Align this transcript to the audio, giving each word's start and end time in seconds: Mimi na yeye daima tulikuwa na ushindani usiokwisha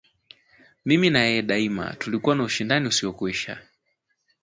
Mimi 0.85 1.09
na 1.09 1.19
yeye 1.23 1.41
daima 1.41 1.93
tulikuwa 1.93 2.35
na 2.35 2.43
ushindani 2.43 2.87
usiokwisha 2.87 3.59